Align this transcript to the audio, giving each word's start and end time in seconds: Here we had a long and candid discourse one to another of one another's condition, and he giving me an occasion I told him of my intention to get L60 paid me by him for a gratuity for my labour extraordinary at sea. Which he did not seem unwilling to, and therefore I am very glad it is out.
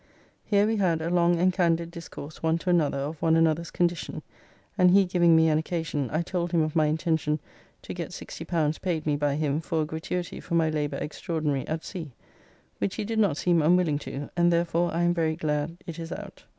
Here 0.43 0.65
we 0.65 0.77
had 0.77 0.99
a 0.99 1.11
long 1.11 1.35
and 1.37 1.53
candid 1.53 1.91
discourse 1.91 2.41
one 2.41 2.57
to 2.57 2.71
another 2.71 2.97
of 2.97 3.21
one 3.21 3.35
another's 3.35 3.69
condition, 3.69 4.23
and 4.75 4.89
he 4.89 5.05
giving 5.05 5.35
me 5.35 5.47
an 5.49 5.59
occasion 5.59 6.09
I 6.11 6.23
told 6.23 6.51
him 6.51 6.63
of 6.63 6.75
my 6.75 6.87
intention 6.87 7.39
to 7.83 7.93
get 7.93 8.09
L60 8.09 8.81
paid 8.81 9.05
me 9.05 9.15
by 9.15 9.35
him 9.35 9.61
for 9.61 9.79
a 9.83 9.85
gratuity 9.85 10.39
for 10.39 10.55
my 10.55 10.71
labour 10.71 10.97
extraordinary 10.97 11.67
at 11.67 11.85
sea. 11.85 12.13
Which 12.79 12.95
he 12.95 13.03
did 13.03 13.19
not 13.19 13.37
seem 13.37 13.61
unwilling 13.61 13.99
to, 13.99 14.31
and 14.35 14.51
therefore 14.51 14.91
I 14.91 15.03
am 15.03 15.13
very 15.13 15.35
glad 15.35 15.77
it 15.85 15.99
is 15.99 16.11
out. 16.11 16.45